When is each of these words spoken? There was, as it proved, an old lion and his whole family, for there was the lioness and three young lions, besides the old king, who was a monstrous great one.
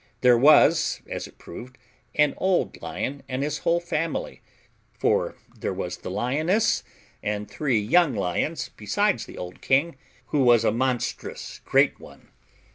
There 0.21 0.35
was, 0.35 0.99
as 1.07 1.27
it 1.27 1.37
proved, 1.37 1.77
an 2.15 2.33
old 2.37 2.81
lion 2.81 3.21
and 3.29 3.43
his 3.43 3.59
whole 3.59 3.79
family, 3.79 4.41
for 4.93 5.35
there 5.55 5.75
was 5.75 5.97
the 5.97 6.09
lioness 6.09 6.83
and 7.21 7.47
three 7.47 7.79
young 7.79 8.15
lions, 8.15 8.71
besides 8.75 9.27
the 9.27 9.37
old 9.37 9.61
king, 9.61 9.97
who 10.29 10.39
was 10.43 10.63
a 10.65 10.71
monstrous 10.71 11.61
great 11.65 11.99
one. 11.99 12.29